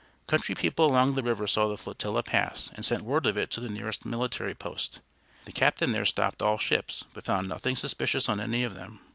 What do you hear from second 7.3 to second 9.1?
nothing suspicious on any of them.